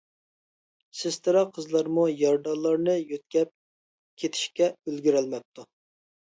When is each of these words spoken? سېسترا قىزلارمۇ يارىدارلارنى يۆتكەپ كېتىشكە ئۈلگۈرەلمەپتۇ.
سېسترا 1.01 1.43
قىزلارمۇ 1.57 2.05
يارىدارلارنى 2.21 2.95
يۆتكەپ 3.11 3.53
كېتىشكە 4.23 4.71
ئۈلگۈرەلمەپتۇ. 4.87 5.69